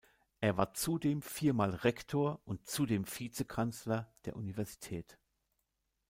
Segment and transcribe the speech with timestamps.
[0.39, 5.19] Er war zudem viermal Rektor und zudem Vizekanzler der Universität.